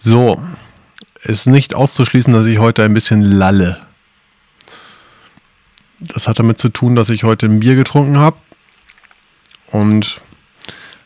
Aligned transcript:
So, 0.00 0.42
ist 1.22 1.46
nicht 1.46 1.74
auszuschließen, 1.74 2.32
dass 2.32 2.46
ich 2.46 2.58
heute 2.58 2.82
ein 2.82 2.94
bisschen 2.94 3.22
lalle. 3.22 3.80
Das 6.00 6.26
hat 6.26 6.38
damit 6.38 6.58
zu 6.58 6.68
tun, 6.68 6.96
dass 6.96 7.08
ich 7.08 7.22
heute 7.22 7.46
ein 7.46 7.60
Bier 7.60 7.76
getrunken 7.76 8.18
habe. 8.18 8.36
Und 9.68 10.20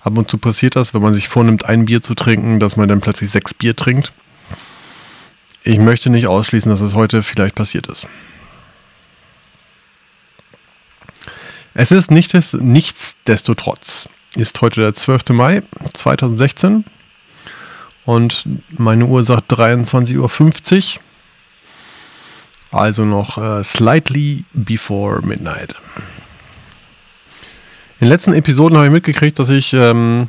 ab 0.01 0.16
und 0.16 0.30
zu 0.30 0.38
passiert 0.38 0.77
das, 0.77 0.95
wenn 0.95 1.03
man 1.03 1.14
sich 1.14 1.29
vornimmt, 1.29 1.66
ein 1.66 1.85
Bier 1.85 2.03
zu 2.03 2.14
trinken, 2.14 2.58
dass 2.58 2.77
man 2.77 2.88
dann 2.88 3.01
plötzlich 3.01 3.30
sechs 3.30 3.53
Bier 3.53 3.77
trinkt. 3.77 4.12
Ich 5.62 5.78
möchte 5.78 6.08
nicht 6.08 6.26
ausschließen, 6.26 6.70
dass 6.70 6.80
es 6.80 6.94
heute 6.94 7.22
vielleicht 7.22 7.54
passiert 7.54 7.86
ist. 7.86 8.06
Es 11.74 11.92
ist 11.92 12.10
nicht 12.10 12.32
des, 12.32 12.54
nichtsdestotrotz. 12.54 14.08
Ist 14.36 14.60
heute 14.60 14.80
der 14.80 14.94
12. 14.94 15.30
Mai 15.30 15.62
2016 15.92 16.84
und 18.05 18.45
meine 18.71 19.07
Uhr 19.07 19.25
sagt 19.25 19.53
23.50 19.53 20.96
Uhr. 20.96 21.00
Also 22.72 23.04
noch 23.04 23.36
äh, 23.36 23.64
slightly 23.64 24.45
before 24.53 25.27
midnight. 25.27 25.75
In 27.99 28.07
den 28.07 28.08
letzten 28.08 28.32
Episoden 28.32 28.77
habe 28.77 28.86
ich 28.86 28.93
mitgekriegt, 28.93 29.39
dass 29.39 29.49
ich, 29.49 29.72
ähm, 29.72 30.29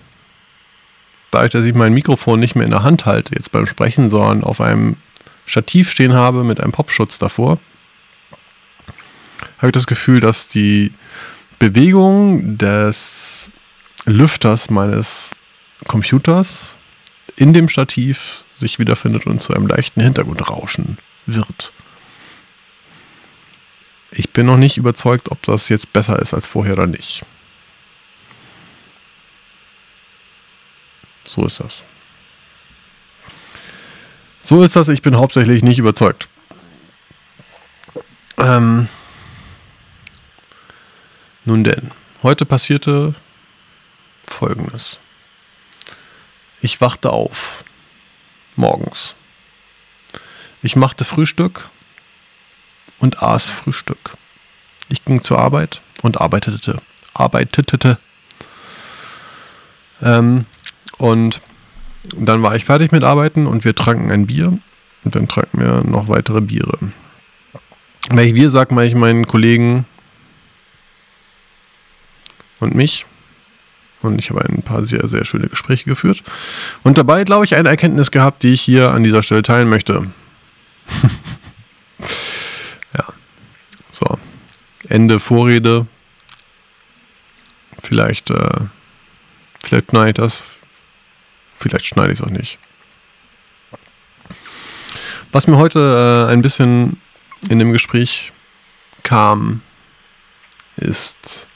dadurch, 1.30 1.52
dass 1.52 1.66
ich 1.66 1.76
mein 1.76 1.94
Mikrofon 1.94 2.40
nicht 2.40 2.56
mehr 2.56 2.66
in 2.66 2.72
der 2.72 2.84
Hand 2.84 3.06
halte, 3.06 3.36
jetzt 3.36 3.52
beim 3.52 3.68
Sprechen, 3.68 4.10
sondern 4.10 4.44
auf 4.44 4.60
einem 4.60 4.98
Stativ 5.46 5.92
stehen 5.92 6.14
habe 6.14 6.44
mit 6.44 6.60
einem 6.60 6.72
Popschutz 6.72 7.20
davor, 7.20 7.60
habe 9.58 9.68
ich 9.68 9.74
das 9.74 9.88
Gefühl, 9.88 10.20
dass 10.20 10.48
die 10.48 10.92
Bewegung 11.60 12.58
des 12.58 13.52
Lüfters 14.06 14.72
meines 14.72 15.32
Computers 15.88 16.76
in 17.42 17.54
dem 17.54 17.70
Stativ 17.70 18.46
sich 18.56 18.78
wiederfindet 18.78 19.26
und 19.26 19.42
zu 19.42 19.52
einem 19.52 19.66
leichten 19.66 20.00
Hintergrundrauschen 20.00 21.00
wird. 21.26 21.74
Ich 24.12 24.30
bin 24.30 24.46
noch 24.46 24.58
nicht 24.58 24.78
überzeugt, 24.78 25.32
ob 25.32 25.42
das 25.42 25.68
jetzt 25.68 25.92
besser 25.92 26.20
ist 26.20 26.36
als 26.36 26.46
vorher 26.46 26.74
oder 26.74 26.86
nicht. 26.86 27.26
So 31.28 31.44
ist 31.48 31.60
das. 31.60 31.82
So 34.44 34.62
ist 34.64 34.76
das, 34.76 34.90
ich 34.90 35.02
bin 35.02 35.18
hauptsächlich 35.18 35.64
nicht 35.64 35.80
überzeugt. 35.80 36.30
Ähm, 38.38 38.88
nun 41.46 41.64
denn, 41.64 41.90
heute 42.22 42.46
passierte 42.46 43.16
Folgendes. 44.28 45.00
Ich 46.62 46.80
wachte 46.80 47.10
auf. 47.10 47.64
Morgens. 48.56 49.16
Ich 50.62 50.76
machte 50.76 51.06
Frühstück 51.06 51.70
und 53.00 53.24
aß 53.24 53.50
Frühstück. 53.50 54.16
Ich 54.90 55.04
ging 55.04 55.24
zur 55.24 55.40
Arbeit 55.40 55.82
und 56.04 56.22
arbeitete. 56.22 56.82
Arbeitete. 57.14 57.98
Ähm, 60.04 60.46
und 60.98 61.42
dann 62.16 62.44
war 62.44 62.56
ich 62.56 62.66
fertig 62.66 62.92
mit 62.92 63.04
Arbeiten 63.04 63.48
und 63.48 63.66
wir 63.66 63.76
tranken 63.76 64.12
ein 64.12 64.28
Bier. 64.28 64.58
Und 65.04 65.16
dann 65.16 65.28
tranken 65.28 65.60
wir 65.60 65.84
noch 65.84 66.10
weitere 66.10 66.42
Biere. 66.42 66.78
Wenn 68.10 68.28
ich 68.28 68.36
wir 68.36 68.52
sage, 68.52 68.76
meine 68.76 68.88
ich 68.88 68.96
meinen 68.96 69.26
Kollegen 69.26 69.86
und 72.60 72.76
mich. 72.76 73.06
Und 74.02 74.20
ich 74.20 74.30
habe 74.30 74.44
ein 74.46 74.64
paar 74.64 74.84
sehr, 74.86 75.08
sehr 75.08 75.26
schöne 75.26 75.48
Gespräche 75.48 75.86
geführt. 75.86 76.24
Und 76.84 76.98
dabei, 76.98 77.24
glaube 77.24 77.46
ich, 77.46 77.56
eine 77.56 77.70
Erkenntnis 77.70 78.12
gehabt, 78.12 78.44
die 78.44 78.54
ich 78.54 78.62
hier 78.62 78.92
an 78.92 79.04
dieser 79.04 79.24
Stelle 79.24 79.44
teilen 79.44 79.70
möchte. 79.70 80.08
ja. 82.98 83.06
So. 83.92 84.18
Ende 84.90 85.20
Vorrede. 85.20 85.86
Vielleicht, 87.84 88.30
äh, 88.32 88.60
vielleicht 89.64 89.90
schneide 89.92 90.10
ich 90.10 90.16
das. 90.16 90.44
Vielleicht 91.56 91.86
schneide 91.86 92.12
ich 92.12 92.20
es 92.20 92.26
auch 92.26 92.32
nicht. 92.32 92.58
Was 95.32 95.48
mir 95.48 95.58
heute 95.58 96.28
äh, 96.28 96.32
ein 96.32 96.42
bisschen 96.42 97.00
in 97.50 97.60
dem 97.60 97.72
Gespräch 97.72 98.34
kam, 99.04 99.62
ist 100.76 101.48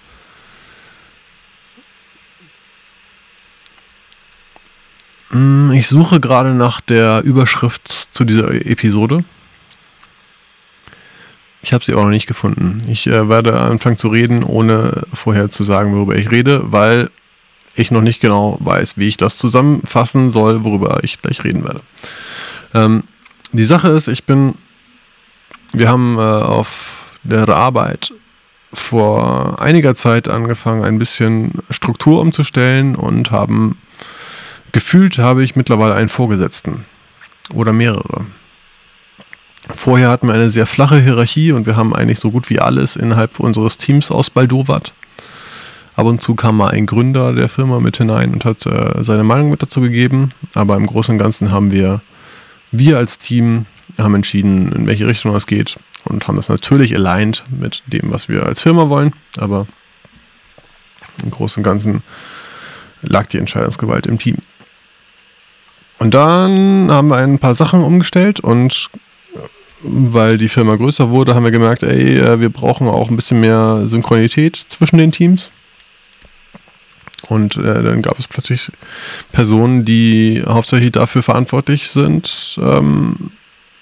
ich 5.74 5.88
suche 5.88 6.20
gerade 6.20 6.54
nach 6.54 6.80
der 6.82 7.22
Überschrift 7.24 7.88
zu 7.90 8.24
dieser 8.24 8.52
Episode. 8.54 9.24
Ich 11.62 11.74
habe 11.74 11.84
sie 11.84 11.94
auch 11.96 12.04
noch 12.04 12.10
nicht 12.10 12.28
gefunden. 12.28 12.78
Ich 12.88 13.08
äh, 13.08 13.28
werde 13.28 13.60
anfangen 13.60 13.98
zu 13.98 14.08
reden, 14.08 14.44
ohne 14.44 15.02
vorher 15.14 15.50
zu 15.50 15.64
sagen, 15.64 15.94
worüber 15.96 16.16
ich 16.16 16.32
rede, 16.32 16.72
weil 16.72 17.10
ich 17.76 17.92
noch 17.92 18.02
nicht 18.02 18.22
genau 18.22 18.58
weiß, 18.62 18.98
wie 18.98 19.08
ich 19.08 19.18
das 19.18 19.38
zusammenfassen 19.38 20.30
soll, 20.30 20.64
worüber 20.64 21.00
ich 21.04 21.22
gleich 21.22 21.44
reden 21.44 21.64
werde. 21.64 21.82
Ähm, 22.74 23.04
die 23.52 23.64
Sache 23.64 23.90
ist, 23.90 24.08
ich 24.08 24.24
bin, 24.26 24.56
wir 25.74 25.90
haben 25.90 26.18
äh, 26.18 26.22
auf 26.22 27.18
der 27.24 27.50
Arbeit 27.50 28.14
vor 28.72 29.62
einiger 29.62 29.96
Zeit 29.96 30.30
angefangen, 30.30 30.84
ein 30.84 31.00
bisschen 31.00 31.52
Struktur 31.70 32.22
umzustellen 32.22 32.96
und 32.96 33.32
haben 33.32 33.78
Gefühlt 34.76 35.20
habe 35.20 35.42
ich 35.42 35.56
mittlerweile 35.56 35.96
einen 35.96 36.10
Vorgesetzten 36.10 36.84
oder 37.54 37.72
mehrere. 37.72 38.26
Vorher 39.74 40.10
hatten 40.10 40.28
wir 40.28 40.34
eine 40.34 40.50
sehr 40.50 40.66
flache 40.66 41.00
Hierarchie 41.00 41.54
und 41.54 41.66
wir 41.66 41.78
haben 41.78 41.96
eigentlich 41.96 42.20
so 42.20 42.30
gut 42.30 42.50
wie 42.50 42.60
alles 42.60 42.98
innerhalb 42.98 43.40
unseres 43.40 43.78
Teams 43.78 44.12
ausbaldowert. 44.12 44.92
Ab 45.96 46.08
und 46.08 46.22
zu 46.22 46.36
kam 46.36 46.58
mal 46.58 46.72
ein 46.72 46.88
Gründer 46.88 47.32
der 47.32 47.48
Firma 47.48 47.80
mit 47.80 47.96
hinein 47.96 48.34
und 48.34 48.44
hat 48.44 48.66
äh, 48.66 49.02
seine 49.02 49.24
Meinung 49.24 49.50
mit 49.50 49.62
dazu 49.62 49.80
gegeben. 49.80 50.34
Aber 50.56 50.76
im 50.76 50.88
Großen 50.88 51.14
und 51.14 51.20
Ganzen 51.20 51.52
haben 51.52 51.72
wir, 51.72 52.02
wir 52.74 52.98
als 52.98 53.18
Team, 53.18 53.68
haben 53.98 54.16
entschieden, 54.16 54.74
in 54.74 54.88
welche 54.88 55.08
Richtung 55.08 55.32
das 55.32 55.48
geht 55.48 55.78
und 56.04 56.28
haben 56.28 56.36
das 56.36 56.50
natürlich 56.50 56.94
aligned 56.94 57.46
mit 57.50 57.82
dem, 57.88 58.12
was 58.12 58.28
wir 58.28 58.46
als 58.46 58.62
Firma 58.62 58.90
wollen. 58.90 59.14
Aber 59.38 59.68
im 61.24 61.32
Großen 61.32 61.62
und 61.62 61.64
Ganzen 61.64 62.04
lag 63.02 63.28
die 63.28 63.38
Entscheidungsgewalt 63.38 64.06
im 64.06 64.20
Team. 64.20 64.40
Und 65.98 66.14
dann 66.14 66.92
haben 66.92 67.08
wir 67.08 67.18
ein 67.18 67.40
paar 67.40 67.56
Sachen 67.56 67.82
umgestellt 67.82 68.40
und 68.40 68.90
weil 69.82 70.38
die 70.38 70.50
Firma 70.50 70.76
größer 70.76 71.10
wurde, 71.10 71.36
haben 71.36 71.44
wir 71.44 71.52
gemerkt, 71.52 71.84
ey, 71.84 72.18
äh, 72.18 72.40
wir 72.40 72.50
brauchen 72.50 72.88
auch 72.88 73.10
ein 73.10 73.16
bisschen 73.16 73.40
mehr 73.40 73.84
Synchronität 73.86 74.56
zwischen 74.56 74.98
den 74.98 75.12
Teams. 75.12 75.52
Und 77.28 77.58
äh, 77.58 77.84
dann 77.84 78.02
gab 78.02 78.20
es 78.20 78.28
plötzlich 78.28 78.72
Personen, 79.32 79.86
die 79.86 80.44
hauptsächlich 80.46 80.92
dafür 80.92 81.24
verantwortlich 81.24 81.90
sind, 81.90 82.58
ähm, 82.62 83.32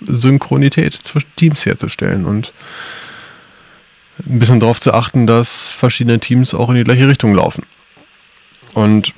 Synchronität 0.02 0.94
zwischen 0.94 1.30
Teams 1.36 1.66
herzustellen 1.66 2.26
und 2.26 2.54
ein 4.28 4.40
bisschen 4.40 4.60
darauf 4.60 4.80
zu 4.80 4.94
achten, 4.94 5.28
dass 5.28 5.72
verschiedene 5.72 6.20
Teams 6.20 6.54
auch 6.54 6.70
in 6.70 6.76
die 6.76 6.84
gleiche 6.84 7.08
Richtung 7.08 7.34
laufen. 7.34 7.66
Und 8.74 9.14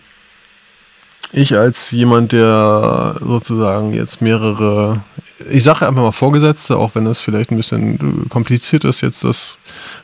ich 1.35 1.57
als 1.57 1.91
jemand, 1.91 2.31
der 2.31 3.17
sozusagen 3.19 3.93
jetzt 3.93 4.21
mehrere, 4.21 5.01
ich 5.49 5.65
sage 5.65 5.85
einfach 5.85 6.01
mal 6.01 6.13
Vorgesetzte, 6.13 6.77
auch 6.77 6.95
wenn 6.95 7.05
es 7.07 7.19
vielleicht 7.19 7.51
ein 7.51 7.57
bisschen 7.57 8.29
kompliziert 8.29 8.85
ist, 8.85 9.01
jetzt 9.01 9.25
das 9.25 9.57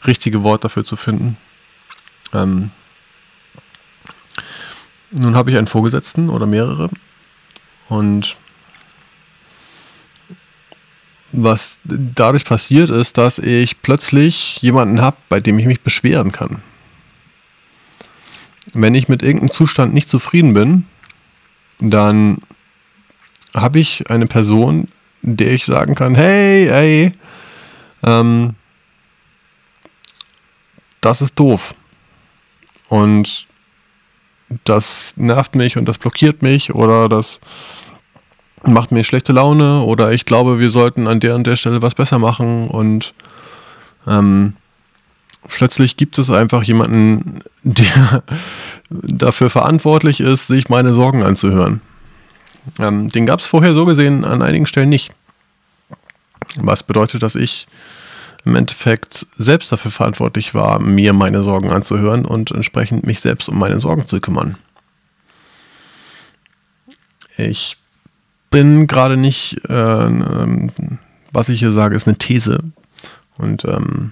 richtige 0.05 0.43
Wort 0.43 0.65
dafür 0.65 0.83
zu 0.83 0.97
finden. 0.97 1.37
Ähm, 2.33 2.71
nun 5.11 5.35
habe 5.35 5.51
ich 5.51 5.57
einen 5.57 5.67
Vorgesetzten 5.67 6.29
oder 6.29 6.45
mehrere 6.45 6.89
und 7.87 8.35
was 11.31 11.77
dadurch 11.85 12.43
passiert 12.43 12.89
ist, 12.89 13.17
dass 13.17 13.39
ich 13.39 13.81
plötzlich 13.81 14.61
jemanden 14.61 14.99
habe, 14.99 15.15
bei 15.29 15.39
dem 15.39 15.57
ich 15.59 15.65
mich 15.65 15.79
beschweren 15.79 16.33
kann. 16.33 16.61
Wenn 18.73 18.95
ich 18.95 19.07
mit 19.07 19.23
irgendeinem 19.23 19.51
Zustand 19.51 19.93
nicht 19.93 20.09
zufrieden 20.09 20.53
bin, 20.53 20.85
dann 21.81 22.37
habe 23.55 23.79
ich 23.79 24.09
eine 24.09 24.27
Person, 24.27 24.87
der 25.21 25.51
ich 25.51 25.65
sagen 25.65 25.95
kann, 25.95 26.15
hey, 26.15 26.67
hey, 26.69 27.11
ähm, 28.03 28.55
das 31.01 31.21
ist 31.21 31.37
doof. 31.37 31.75
Und 32.87 33.47
das 34.63 35.13
nervt 35.15 35.55
mich 35.55 35.77
und 35.77 35.85
das 35.85 35.97
blockiert 35.97 36.41
mich 36.41 36.75
oder 36.75 37.09
das 37.09 37.39
macht 38.63 38.91
mir 38.91 39.03
schlechte 39.03 39.33
Laune 39.33 39.81
oder 39.81 40.11
ich 40.11 40.25
glaube, 40.25 40.59
wir 40.59 40.69
sollten 40.69 41.07
an 41.07 41.19
der 41.19 41.35
und 41.35 41.47
der 41.47 41.55
Stelle 41.55 41.81
was 41.81 41.95
besser 41.95 42.19
machen 42.19 42.67
und 42.67 43.13
ähm, 44.07 44.53
plötzlich 45.47 45.97
gibt 45.97 46.17
es 46.17 46.29
einfach 46.29 46.63
jemanden, 46.63 47.41
der 47.63 48.23
dafür 48.89 49.49
verantwortlich 49.49 50.19
ist, 50.19 50.47
sich 50.47 50.69
meine 50.69 50.93
Sorgen 50.93 51.23
anzuhören. 51.23 51.81
Ähm, 52.79 53.09
den 53.09 53.25
gab 53.25 53.39
es 53.39 53.45
vorher 53.45 53.73
so 53.73 53.85
gesehen 53.85 54.25
an 54.25 54.41
einigen 54.41 54.65
Stellen 54.65 54.89
nicht. 54.89 55.11
Was 56.57 56.83
bedeutet, 56.83 57.23
dass 57.23 57.35
ich 57.35 57.67
im 58.43 58.55
Endeffekt 58.55 59.27
selbst 59.37 59.71
dafür 59.71 59.91
verantwortlich 59.91 60.53
war, 60.53 60.79
mir 60.79 61.13
meine 61.13 61.43
Sorgen 61.43 61.71
anzuhören 61.71 62.25
und 62.25 62.51
entsprechend 62.51 63.05
mich 63.05 63.19
selbst 63.19 63.49
um 63.49 63.57
meine 63.57 63.79
Sorgen 63.79 64.07
zu 64.07 64.19
kümmern. 64.19 64.57
Ich 67.37 67.77
bin 68.49 68.87
gerade 68.87 69.17
nicht, 69.17 69.61
äh, 69.69 70.07
äh, 70.07 70.69
was 71.31 71.49
ich 71.49 71.59
hier 71.59 71.71
sage, 71.71 71.95
ist 71.95 72.07
eine 72.07 72.17
These. 72.17 72.59
Und 73.37 73.65
ähm, 73.65 74.11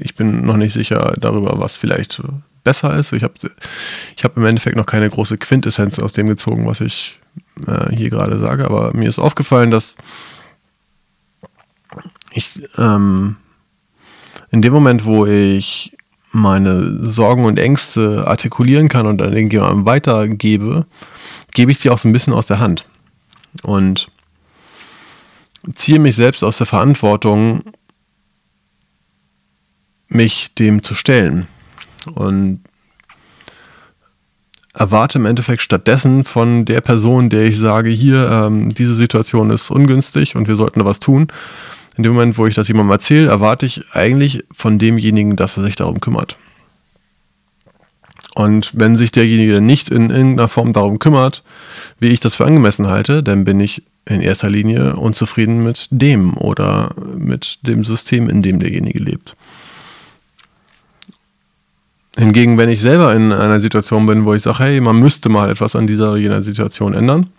ich 0.00 0.14
bin 0.14 0.44
noch 0.44 0.56
nicht 0.56 0.72
sicher 0.72 1.14
darüber, 1.18 1.58
was 1.58 1.76
vielleicht 1.76 2.22
besser 2.64 2.94
ist. 2.96 3.12
Ich 3.12 3.22
habe 3.22 3.34
ich 4.16 4.24
hab 4.24 4.36
im 4.36 4.44
Endeffekt 4.44 4.76
noch 4.76 4.86
keine 4.86 5.08
große 5.08 5.38
Quintessenz 5.38 5.98
aus 5.98 6.12
dem 6.12 6.26
gezogen, 6.26 6.66
was 6.66 6.80
ich 6.80 7.18
äh, 7.66 7.94
hier 7.94 8.10
gerade 8.10 8.38
sage. 8.38 8.64
Aber 8.64 8.92
mir 8.94 9.08
ist 9.08 9.18
aufgefallen, 9.18 9.70
dass 9.70 9.96
ich 12.30 12.62
ähm, 12.76 13.36
in 14.50 14.62
dem 14.62 14.72
Moment, 14.72 15.04
wo 15.04 15.26
ich 15.26 15.96
meine 16.30 17.06
Sorgen 17.06 17.44
und 17.44 17.58
Ängste 17.58 18.26
artikulieren 18.26 18.88
kann 18.88 19.06
und 19.06 19.18
dann 19.18 19.32
irgendjemandem 19.32 19.86
weitergebe, 19.86 20.86
gebe 21.52 21.72
ich 21.72 21.78
sie 21.78 21.90
auch 21.90 21.98
so 21.98 22.08
ein 22.08 22.12
bisschen 22.12 22.34
aus 22.34 22.46
der 22.46 22.58
Hand. 22.58 22.86
Und 23.62 24.08
ziehe 25.74 25.98
mich 25.98 26.16
selbst 26.16 26.44
aus 26.44 26.58
der 26.58 26.66
Verantwortung, 26.66 27.62
mich 30.08 30.54
dem 30.54 30.82
zu 30.82 30.94
stellen. 30.94 31.46
Und 32.14 32.60
erwarte 34.74 35.18
im 35.18 35.26
Endeffekt 35.26 35.62
stattdessen 35.62 36.24
von 36.24 36.64
der 36.64 36.80
Person, 36.80 37.30
der 37.30 37.44
ich 37.44 37.58
sage, 37.58 37.90
hier, 37.90 38.28
ähm, 38.30 38.72
diese 38.72 38.94
Situation 38.94 39.50
ist 39.50 39.70
ungünstig 39.70 40.36
und 40.36 40.46
wir 40.46 40.56
sollten 40.56 40.78
da 40.78 40.84
was 40.84 41.00
tun. 41.00 41.28
In 41.96 42.04
dem 42.04 42.12
Moment, 42.12 42.38
wo 42.38 42.46
ich 42.46 42.54
das 42.54 42.68
jemandem 42.68 42.92
erzähle, 42.92 43.28
erwarte 43.28 43.66
ich 43.66 43.82
eigentlich 43.92 44.44
von 44.52 44.78
demjenigen, 44.78 45.34
dass 45.34 45.56
er 45.56 45.64
sich 45.64 45.74
darum 45.74 46.00
kümmert. 46.00 46.36
Und 48.36 48.70
wenn 48.72 48.96
sich 48.96 49.10
derjenige 49.10 49.60
nicht 49.60 49.90
in 49.90 50.10
irgendeiner 50.10 50.46
Form 50.46 50.72
darum 50.72 51.00
kümmert, 51.00 51.42
wie 51.98 52.08
ich 52.08 52.20
das 52.20 52.36
für 52.36 52.44
angemessen 52.44 52.86
halte, 52.86 53.24
dann 53.24 53.42
bin 53.42 53.58
ich 53.58 53.82
in 54.04 54.20
erster 54.20 54.48
Linie 54.48 54.94
unzufrieden 54.94 55.64
mit 55.64 55.88
dem 55.90 56.36
oder 56.36 56.94
mit 57.16 57.58
dem 57.62 57.82
System, 57.82 58.28
in 58.28 58.42
dem 58.42 58.60
derjenige 58.60 59.00
lebt. 59.00 59.34
Hingegen, 62.18 62.58
wenn 62.58 62.68
ich 62.68 62.80
selber 62.80 63.14
in 63.14 63.32
einer 63.32 63.60
Situation 63.60 64.06
bin, 64.06 64.24
wo 64.24 64.34
ich 64.34 64.42
sage, 64.42 64.58
hey, 64.58 64.80
man 64.80 64.98
müsste 64.98 65.28
mal 65.28 65.50
etwas 65.50 65.76
an 65.76 65.86
dieser 65.86 66.10
oder 66.10 66.16
jener 66.16 66.42
Situation 66.42 66.92
ändern, 66.92 67.30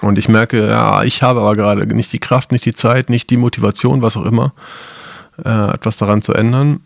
und 0.00 0.18
ich 0.18 0.28
merke, 0.28 0.68
ja, 0.68 1.04
ich 1.04 1.22
habe 1.22 1.40
aber 1.40 1.52
gerade 1.52 1.86
nicht 1.94 2.12
die 2.12 2.18
Kraft, 2.18 2.50
nicht 2.50 2.64
die 2.64 2.74
Zeit, 2.74 3.08
nicht 3.08 3.30
die 3.30 3.36
Motivation, 3.36 4.02
was 4.02 4.16
auch 4.16 4.24
immer, 4.24 4.52
äh, 5.44 5.74
etwas 5.74 5.96
daran 5.96 6.22
zu 6.22 6.34
ändern, 6.34 6.80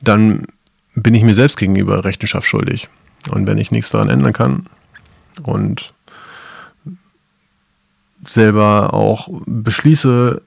dann 0.00 0.46
bin 0.94 1.14
ich 1.14 1.22
mir 1.22 1.34
selbst 1.34 1.58
gegenüber 1.58 2.02
Rechenschaft 2.02 2.48
schuldig. 2.48 2.88
Und 3.30 3.46
wenn 3.46 3.58
ich 3.58 3.70
nichts 3.70 3.90
daran 3.90 4.08
ändern 4.08 4.32
kann 4.32 4.66
und 5.42 5.92
selber 8.24 8.94
auch 8.94 9.28
beschließe, 9.44 10.40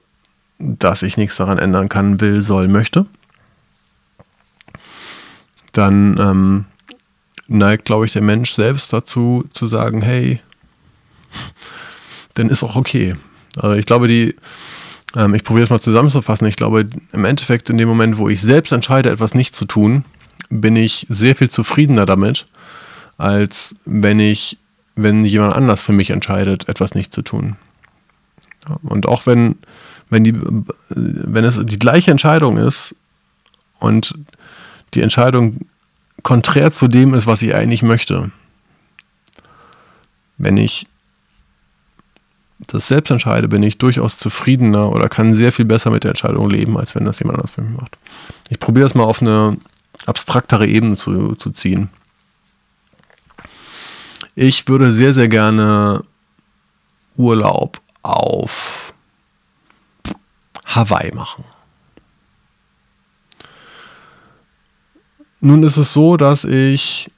dass 0.58 1.02
ich 1.04 1.16
nichts 1.16 1.36
daran 1.36 1.58
ändern 1.58 1.88
kann, 1.88 2.20
will, 2.20 2.42
soll, 2.42 2.66
möchte, 2.66 3.06
dann 5.74 6.18
ähm, 6.18 6.64
neigt, 7.46 7.84
glaube 7.84 8.06
ich, 8.06 8.12
der 8.12 8.22
Mensch 8.22 8.52
selbst 8.52 8.92
dazu 8.92 9.44
zu 9.52 9.66
sagen, 9.66 10.02
hey, 10.02 10.40
dann 12.34 12.48
ist 12.48 12.62
auch 12.62 12.76
okay. 12.76 13.14
Also 13.56 13.76
ich 13.76 13.86
glaube, 13.86 14.08
die, 14.08 14.34
ähm, 15.16 15.34
ich 15.34 15.44
probiere 15.44 15.64
es 15.64 15.70
mal 15.70 15.80
zusammenzufassen, 15.80 16.46
ich 16.46 16.56
glaube, 16.56 16.88
im 17.12 17.24
Endeffekt 17.24 17.70
in 17.70 17.78
dem 17.78 17.88
Moment, 17.88 18.18
wo 18.18 18.28
ich 18.28 18.40
selbst 18.40 18.72
entscheide, 18.72 19.10
etwas 19.10 19.34
nicht 19.34 19.54
zu 19.54 19.66
tun, 19.66 20.04
bin 20.48 20.76
ich 20.76 21.06
sehr 21.08 21.36
viel 21.36 21.50
zufriedener 21.50 22.06
damit, 22.06 22.46
als 23.18 23.74
wenn 23.84 24.20
ich, 24.20 24.58
wenn 24.96 25.24
jemand 25.24 25.54
anders 25.54 25.82
für 25.82 25.92
mich 25.92 26.10
entscheidet, 26.10 26.68
etwas 26.68 26.94
nicht 26.94 27.12
zu 27.12 27.22
tun. 27.22 27.56
Und 28.82 29.06
auch 29.06 29.26
wenn, 29.26 29.56
wenn, 30.08 30.24
die, 30.24 30.34
wenn 30.88 31.44
es 31.44 31.58
die 31.64 31.78
gleiche 31.78 32.10
Entscheidung 32.10 32.56
ist 32.56 32.94
und 33.78 34.14
die 34.92 35.00
Entscheidung 35.00 35.66
konträr 36.22 36.72
zu 36.72 36.88
dem 36.88 37.14
ist, 37.14 37.26
was 37.26 37.42
ich 37.42 37.54
eigentlich 37.54 37.82
möchte, 37.82 38.30
wenn 40.36 40.56
ich 40.56 40.86
das 42.66 42.88
selbst 42.88 43.10
entscheide, 43.10 43.48
bin 43.48 43.62
ich 43.62 43.78
durchaus 43.78 44.16
zufriedener 44.16 44.90
oder 44.90 45.08
kann 45.08 45.34
sehr 45.34 45.52
viel 45.52 45.64
besser 45.64 45.90
mit 45.90 46.04
der 46.04 46.10
Entscheidung 46.10 46.48
leben, 46.48 46.78
als 46.78 46.94
wenn 46.94 47.04
das 47.04 47.18
jemand 47.18 47.38
anders 47.38 47.52
für 47.52 47.62
mich 47.62 47.78
macht. 47.78 47.98
Ich 48.48 48.58
probiere 48.58 48.86
das 48.86 48.94
mal 48.94 49.04
auf 49.04 49.20
eine 49.20 49.58
abstraktere 50.06 50.66
Ebene 50.66 50.96
zu, 50.96 51.34
zu 51.34 51.50
ziehen. 51.50 51.90
Ich 54.34 54.66
würde 54.66 54.92
sehr, 54.92 55.14
sehr 55.14 55.28
gerne 55.28 56.04
Urlaub 57.16 57.80
auf 58.02 58.92
Hawaii 60.64 61.14
machen. 61.14 61.44
Nun 65.44 65.62
ist 65.62 65.76
es 65.76 65.92
so, 65.92 66.16
dass 66.16 66.44
ich 66.44 67.10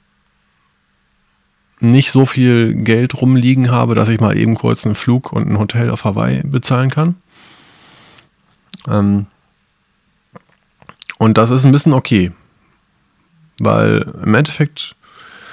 nicht 1.79 2.11
so 2.11 2.25
viel 2.25 2.73
Geld 2.73 3.21
rumliegen 3.21 3.71
habe, 3.71 3.95
dass 3.95 4.09
ich 4.09 4.19
mal 4.19 4.37
eben 4.37 4.55
kurz 4.55 4.85
einen 4.85 4.95
Flug 4.95 5.31
und 5.31 5.49
ein 5.49 5.57
Hotel 5.57 5.89
auf 5.89 6.03
Hawaii 6.03 6.41
bezahlen 6.43 6.89
kann. 6.89 7.15
Ähm 8.85 9.27
und 11.17 11.37
das 11.37 11.51
ist 11.51 11.63
ein 11.63 11.71
bisschen 11.71 11.93
okay. 11.93 12.33
Weil 13.59 14.13
im 14.21 14.33
Endeffekt, 14.33 14.97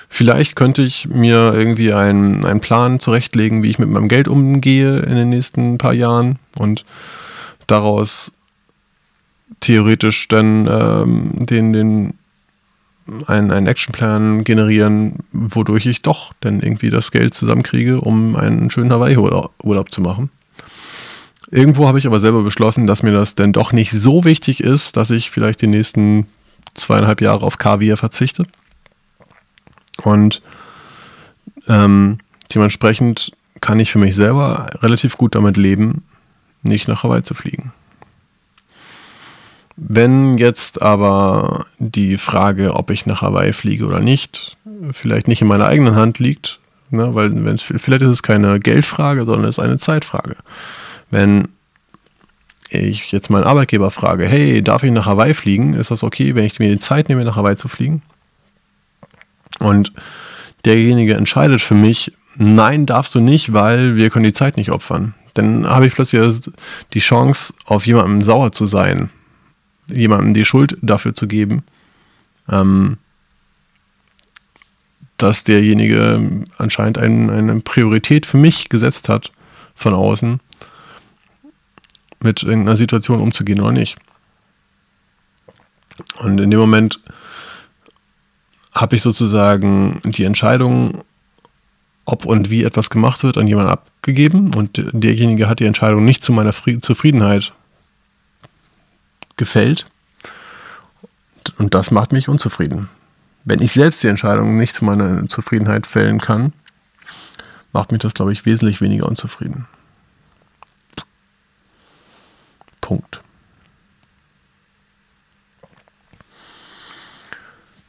vielleicht 0.08 0.56
könnte 0.56 0.82
ich 0.82 1.06
mir 1.06 1.54
irgendwie 1.54 1.92
einen, 1.92 2.44
einen 2.44 2.60
Plan 2.60 2.98
zurechtlegen, 2.98 3.62
wie 3.62 3.70
ich 3.70 3.78
mit 3.78 3.88
meinem 3.88 4.08
Geld 4.08 4.26
umgehe 4.26 4.98
in 4.98 5.14
den 5.14 5.28
nächsten 5.28 5.78
paar 5.78 5.94
Jahren 5.94 6.40
und 6.58 6.84
daraus 7.68 8.32
theoretisch 9.60 10.26
dann 10.26 10.66
ähm, 10.66 11.46
den, 11.46 11.72
den 11.72 12.14
einen, 13.26 13.50
einen 13.50 13.66
Actionplan 13.66 14.44
generieren, 14.44 15.16
wodurch 15.32 15.86
ich 15.86 16.02
doch 16.02 16.32
dann 16.40 16.60
irgendwie 16.60 16.90
das 16.90 17.10
Geld 17.10 17.34
zusammenkriege, 17.34 18.00
um 18.00 18.36
einen 18.36 18.70
schönen 18.70 18.92
Hawaii-Urlaub 18.92 19.90
zu 19.90 20.00
machen. 20.00 20.30
Irgendwo 21.50 21.86
habe 21.86 21.98
ich 21.98 22.06
aber 22.06 22.20
selber 22.20 22.42
beschlossen, 22.42 22.86
dass 22.86 23.02
mir 23.02 23.12
das 23.12 23.34
dann 23.34 23.52
doch 23.52 23.72
nicht 23.72 23.92
so 23.92 24.24
wichtig 24.24 24.60
ist, 24.60 24.96
dass 24.96 25.10
ich 25.10 25.30
vielleicht 25.30 25.60
die 25.60 25.66
nächsten 25.66 26.26
zweieinhalb 26.74 27.20
Jahre 27.20 27.44
auf 27.44 27.58
Kaviar 27.58 27.96
verzichte. 27.96 28.46
Und 30.02 30.42
ähm, 31.68 32.18
dementsprechend 32.52 33.32
kann 33.60 33.78
ich 33.78 33.92
für 33.92 33.98
mich 33.98 34.14
selber 34.14 34.66
relativ 34.82 35.16
gut 35.16 35.34
damit 35.34 35.56
leben, 35.56 36.02
nicht 36.62 36.88
nach 36.88 37.02
Hawaii 37.02 37.22
zu 37.22 37.34
fliegen. 37.34 37.72
Wenn 39.76 40.38
jetzt 40.38 40.82
aber 40.82 41.66
die 41.78 42.16
Frage, 42.16 42.74
ob 42.74 42.90
ich 42.90 43.06
nach 43.06 43.22
Hawaii 43.22 43.52
fliege 43.52 43.86
oder 43.86 44.00
nicht, 44.00 44.56
vielleicht 44.92 45.26
nicht 45.26 45.42
in 45.42 45.48
meiner 45.48 45.66
eigenen 45.66 45.96
Hand 45.96 46.20
liegt, 46.20 46.60
ne, 46.90 47.14
weil 47.14 47.44
wenn's, 47.44 47.62
vielleicht 47.62 48.02
ist 48.02 48.08
es 48.08 48.22
keine 48.22 48.60
Geldfrage, 48.60 49.24
sondern 49.24 49.44
es 49.44 49.58
ist 49.58 49.64
eine 49.64 49.78
Zeitfrage. 49.78 50.36
Wenn 51.10 51.48
ich 52.70 53.10
jetzt 53.10 53.30
meinen 53.30 53.44
Arbeitgeber 53.44 53.90
frage, 53.90 54.26
hey, 54.26 54.62
darf 54.62 54.84
ich 54.84 54.92
nach 54.92 55.06
Hawaii 55.06 55.34
fliegen? 55.34 55.74
Ist 55.74 55.90
das 55.90 56.02
okay, 56.04 56.34
wenn 56.34 56.44
ich 56.44 56.58
mir 56.58 56.70
die 56.70 56.78
Zeit 56.78 57.08
nehme, 57.08 57.24
nach 57.24 57.36
Hawaii 57.36 57.56
zu 57.56 57.68
fliegen? 57.68 58.02
Und 59.58 59.92
derjenige 60.64 61.14
entscheidet 61.14 61.60
für 61.60 61.74
mich, 61.74 62.12
nein, 62.36 62.86
darfst 62.86 63.14
du 63.14 63.20
nicht, 63.20 63.52
weil 63.52 63.96
wir 63.96 64.10
können 64.10 64.24
die 64.24 64.32
Zeit 64.32 64.56
nicht 64.56 64.70
opfern. 64.70 65.14
Dann 65.34 65.68
habe 65.68 65.86
ich 65.86 65.94
plötzlich 65.94 66.40
die 66.92 67.00
Chance, 67.00 67.52
auf 67.64 67.86
jemanden 67.86 68.22
sauer 68.22 68.52
zu 68.52 68.66
sein 68.66 69.10
jemandem 69.88 70.34
die 70.34 70.44
Schuld 70.44 70.76
dafür 70.82 71.14
zu 71.14 71.26
geben, 71.26 71.62
ähm, 72.48 72.98
dass 75.16 75.44
derjenige 75.44 76.44
anscheinend 76.58 76.98
ein, 76.98 77.30
eine 77.30 77.60
Priorität 77.60 78.26
für 78.26 78.36
mich 78.36 78.68
gesetzt 78.68 79.08
hat 79.08 79.32
von 79.74 79.94
außen, 79.94 80.40
mit 82.20 82.42
irgendeiner 82.42 82.76
Situation 82.76 83.20
umzugehen 83.20 83.60
oder 83.60 83.72
nicht. 83.72 83.96
Und 86.18 86.40
in 86.40 86.50
dem 86.50 86.58
Moment 86.58 87.00
habe 88.74 88.96
ich 88.96 89.02
sozusagen 89.02 90.00
die 90.04 90.24
Entscheidung, 90.24 91.04
ob 92.04 92.24
und 92.24 92.50
wie 92.50 92.64
etwas 92.64 92.90
gemacht 92.90 93.22
wird, 93.22 93.38
an 93.38 93.46
jemanden 93.46 93.70
abgegeben 93.70 94.52
und 94.54 94.82
derjenige 94.92 95.48
hat 95.48 95.60
die 95.60 95.66
Entscheidung 95.66 96.04
nicht 96.04 96.24
zu 96.24 96.32
meiner 96.32 96.52
Zufriedenheit 96.52 97.52
gefällt. 99.36 99.86
Und 101.58 101.74
das 101.74 101.90
macht 101.90 102.12
mich 102.12 102.28
unzufrieden. 102.28 102.88
Wenn 103.44 103.60
ich 103.60 103.72
selbst 103.72 104.02
die 104.02 104.08
Entscheidung 104.08 104.56
nicht 104.56 104.74
zu 104.74 104.84
meiner 104.84 105.26
Zufriedenheit 105.28 105.86
fällen 105.86 106.20
kann, 106.20 106.52
macht 107.72 107.92
mich 107.92 108.00
das, 108.00 108.14
glaube 108.14 108.32
ich, 108.32 108.46
wesentlich 108.46 108.80
weniger 108.80 109.06
unzufrieden. 109.06 109.66
Punkt. 112.80 113.20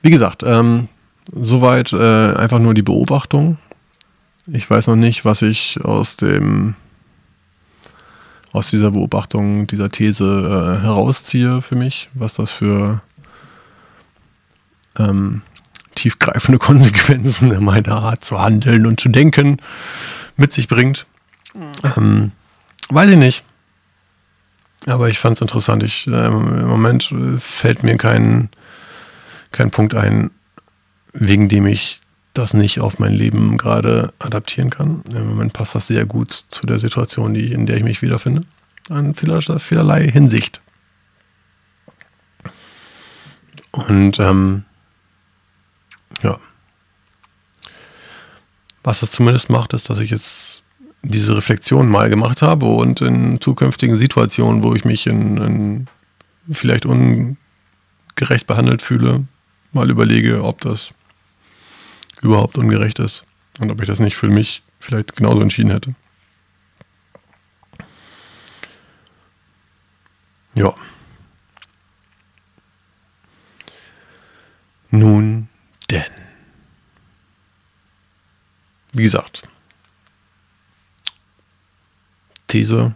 Wie 0.02 0.10
gesagt, 0.10 0.44
ähm, 0.46 0.88
soweit 1.34 1.92
äh, 1.94 2.34
einfach 2.36 2.60
nur 2.60 2.74
die 2.74 2.82
Beobachtung. 2.82 3.58
Ich 4.48 4.70
weiß 4.70 4.88
noch 4.88 4.96
nicht, 4.96 5.26
was 5.26 5.42
ich 5.42 5.84
aus 5.84 6.18
dem 6.18 6.76
aus 8.56 8.70
dieser 8.70 8.92
Beobachtung, 8.92 9.68
dieser 9.68 9.90
These 9.90 10.24
äh, 10.24 10.82
herausziehe 10.82 11.62
für 11.62 11.76
mich, 11.76 12.10
was 12.14 12.36
das 12.36 12.52
für 12.52 13.02
ähm, 14.98 15.42
tiefgreifende 15.96 16.58
Konsequenzen 16.60 17.52
in 17.52 17.64
meiner 17.64 17.98
Art 17.98 18.24
zu 18.24 18.40
handeln 18.40 18.86
und 18.86 19.00
zu 19.00 19.10
denken 19.10 19.58
mit 20.38 20.54
sich 20.54 20.68
bringt. 20.68 21.06
Ähm, 21.98 22.32
weiß 22.90 23.10
ich 23.10 23.18
nicht. 23.18 23.44
Aber 24.88 25.10
ich 25.10 25.20
fand 25.20 25.38
es 25.38 25.42
interessant. 25.42 25.84
Ich, 25.84 26.08
äh, 26.08 26.28
Im 26.28 26.68
Moment 26.68 27.14
fällt 27.40 27.84
mir 27.84 27.98
kein, 27.98 28.50
kein 29.52 29.72
Punkt 29.72 29.96
ein, 29.96 30.32
wegen 31.14 31.50
dem 31.50 31.66
ich 31.66 32.02
das 32.38 32.54
nicht 32.54 32.80
auf 32.80 33.00
mein 33.00 33.14
Leben 33.14 33.58
gerade 33.58 34.14
adaptieren 34.20 34.70
kann. 34.70 35.02
Im 35.10 35.30
Moment 35.30 35.54
passt 35.54 35.74
das 35.74 35.88
sehr 35.88 36.06
gut 36.06 36.32
zu 36.32 36.68
der 36.68 36.80
Situation, 36.80 37.34
die, 37.34 37.52
in 37.52 37.66
der 37.66 37.78
ich 37.78 37.84
mich 37.84 38.02
wiederfinde. 38.02 38.44
An 38.90 39.16
vielerlei, 39.16 39.58
vielerlei 39.60 40.12
Hinsicht. 40.12 40.62
Und 43.72 44.20
ähm, 44.20 44.64
ja. 46.22 46.38
Was 48.84 49.00
das 49.00 49.12
zumindest 49.12 49.50
macht, 49.50 49.74
ist, 49.74 49.90
dass 49.90 50.00
ich 50.00 50.12
jetzt 50.12 50.64
diese 51.02 51.36
Reflexion 51.36 51.88
mal 51.88 52.10
gemacht 52.10 52.42
habe 52.42 52.66
und 52.66 53.02
in 53.02 53.40
zukünftigen 53.42 53.98
Situationen, 53.98 54.64
wo 54.64 54.76
ich 54.76 54.86
mich 54.86 55.08
in, 55.08 55.38
in 55.38 55.88
vielleicht 56.52 56.86
ungerecht 56.86 58.48
behandelt 58.48 58.82
fühle, 58.82 59.26
mal 59.72 59.90
überlege, 59.90 60.44
ob 60.44 60.62
das 60.62 60.94
überhaupt 62.26 62.58
ungerecht 62.58 63.00
ist 63.00 63.24
und 63.60 63.72
ob 63.72 63.82
ich 63.82 63.88
das 63.88 64.00
nicht 64.00 64.18
für 64.18 64.28
mich 64.28 64.64
vielleicht 64.80 65.16
genauso 65.16 65.42
entschieden 65.42 65.72
hätte. 65.72 65.96
Ja. 70.58 70.74
Nun 74.90 75.50
denn. 75.90 76.04
Wie 78.94 79.04
gesagt, 79.04 79.48
These 82.48 82.96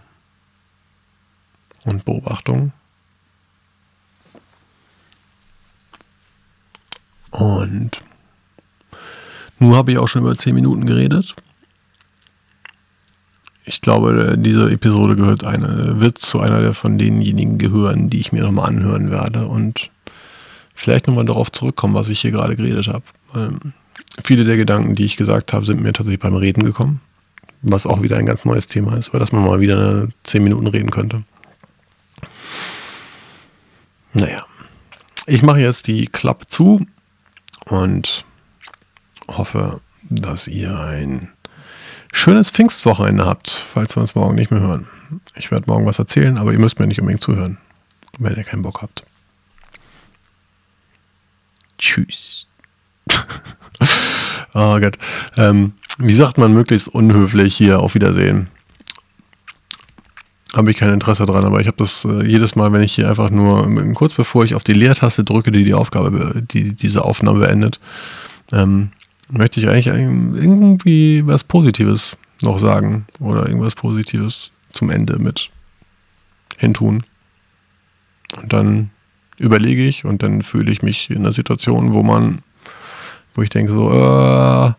und 1.83 2.05
Beobachtung. 2.05 2.71
Und 7.31 8.01
nun 9.59 9.75
habe 9.75 9.91
ich 9.91 9.97
auch 9.97 10.07
schon 10.07 10.23
über 10.23 10.35
10 10.35 10.55
Minuten 10.55 10.85
geredet. 10.85 11.35
Ich 13.65 13.81
glaube, 13.81 14.35
diese 14.37 14.71
Episode 14.71 15.15
gehört 15.15 15.43
eine, 15.43 15.99
wird 15.99 16.17
zu 16.17 16.39
einer 16.39 16.73
von 16.73 16.97
denjenigen 16.97 17.59
gehören, 17.59 18.09
die 18.09 18.19
ich 18.19 18.31
mir 18.31 18.43
nochmal 18.43 18.69
anhören 18.69 19.11
werde 19.11 19.45
und 19.45 19.91
vielleicht 20.73 21.07
nochmal 21.07 21.25
darauf 21.25 21.51
zurückkommen, 21.51 21.93
was 21.93 22.09
ich 22.09 22.19
hier 22.21 22.31
gerade 22.31 22.55
geredet 22.55 22.87
habe. 22.87 23.03
Ähm, 23.35 23.73
viele 24.23 24.43
der 24.45 24.57
Gedanken, 24.57 24.95
die 24.95 25.05
ich 25.05 25.17
gesagt 25.17 25.53
habe, 25.53 25.65
sind 25.65 25.81
mir 25.81 25.93
tatsächlich 25.93 26.19
beim 26.19 26.35
Reden 26.35 26.63
gekommen. 26.63 27.01
Was 27.61 27.85
auch 27.85 28.01
wieder 28.01 28.17
ein 28.17 28.25
ganz 28.25 28.45
neues 28.45 28.67
Thema 28.67 28.95
ist, 28.95 29.13
weil 29.13 29.19
dass 29.19 29.33
man 29.33 29.45
mal 29.45 29.59
wieder 29.59 30.07
10 30.23 30.43
Minuten 30.43 30.67
reden 30.67 30.89
könnte. 30.89 31.23
Naja. 34.13 34.45
Ich 35.27 35.43
mache 35.43 35.59
jetzt 35.59 35.85
die 35.85 36.07
Klappe 36.07 36.47
zu 36.47 36.87
und 37.65 38.25
hoffe, 39.37 39.81
dass 40.09 40.47
ihr 40.47 40.79
ein 40.79 41.29
schönes 42.11 42.49
Pfingstwochenende 42.49 43.25
habt, 43.25 43.49
falls 43.49 43.95
wir 43.95 44.01
uns 44.01 44.15
morgen 44.15 44.35
nicht 44.35 44.51
mehr 44.51 44.61
hören. 44.61 44.87
Ich 45.35 45.51
werde 45.51 45.65
morgen 45.67 45.85
was 45.85 45.99
erzählen, 45.99 46.37
aber 46.37 46.51
ihr 46.51 46.59
müsst 46.59 46.79
mir 46.79 46.87
nicht 46.87 46.99
unbedingt 46.99 47.23
zuhören, 47.23 47.57
wenn 48.17 48.35
ihr 48.35 48.43
keinen 48.43 48.61
Bock 48.61 48.81
habt. 48.81 49.03
Tschüss. 51.77 52.47
oh 54.53 54.79
Gott. 54.79 54.97
Ähm, 55.37 55.73
wie 55.97 56.15
sagt 56.15 56.37
man 56.37 56.53
möglichst 56.53 56.87
unhöflich 56.87 57.55
hier 57.55 57.79
auf 57.79 57.95
Wiedersehen? 57.95 58.47
Habe 60.55 60.71
ich 60.71 60.77
kein 60.77 60.89
Interesse 60.89 61.25
dran, 61.25 61.45
aber 61.45 61.61
ich 61.61 61.67
habe 61.67 61.77
das 61.77 62.05
äh, 62.05 62.25
jedes 62.25 62.55
Mal, 62.55 62.73
wenn 62.73 62.81
ich 62.81 62.93
hier 62.93 63.07
einfach 63.07 63.29
nur 63.29 63.67
kurz 63.93 64.13
bevor 64.13 64.43
ich 64.45 64.55
auf 64.55 64.63
die 64.63 64.73
Leertaste 64.73 65.23
drücke, 65.23 65.51
die 65.51 65.63
die 65.63 65.73
Aufgabe, 65.73 66.41
die 66.41 66.73
diese 66.73 67.05
Aufnahme 67.05 67.39
beendet, 67.39 67.79
ähm, 68.51 68.91
möchte 69.29 69.59
ich 69.59 69.67
eigentlich 69.67 69.87
irgendwie 69.87 71.25
was 71.25 71.43
Positives 71.43 72.17
noch 72.41 72.59
sagen 72.59 73.05
oder 73.19 73.47
irgendwas 73.47 73.75
Positives 73.75 74.51
zum 74.73 74.89
Ende 74.89 75.19
mit 75.19 75.49
hintun. 76.57 77.03
Und 78.41 78.53
dann 78.53 78.91
überlege 79.37 79.85
ich 79.85 80.05
und 80.05 80.21
dann 80.23 80.41
fühle 80.41 80.71
ich 80.71 80.81
mich 80.81 81.09
in 81.09 81.17
einer 81.17 81.33
Situation, 81.33 81.93
wo 81.93 82.03
man, 82.03 82.39
wo 83.33 83.41
ich 83.41 83.49
denke 83.49 83.71
so, 83.71 83.91
äh, 83.91 84.73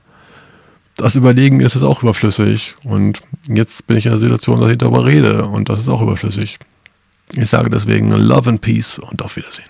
das 0.97 1.17
Überlegen 1.17 1.61
ist 1.61 1.75
jetzt 1.75 1.83
auch 1.83 2.03
überflüssig. 2.03 2.75
Und 2.85 3.21
jetzt 3.49 3.87
bin 3.87 3.97
ich 3.97 4.07
in 4.07 4.13
einer 4.13 4.21
Situation, 4.21 4.61
dass 4.61 4.71
ich 4.71 4.79
darüber 4.79 5.07
rede 5.07 5.45
und 5.47 5.69
das 5.69 5.81
ist 5.81 5.89
auch 5.89 6.03
überflüssig. 6.03 6.59
Ich 7.37 7.49
sage 7.49 7.71
deswegen 7.71 8.11
Love 8.11 8.51
and 8.51 8.61
Peace 8.61 8.99
und 8.99 9.23
auf 9.23 9.37
Wiedersehen. 9.37 9.70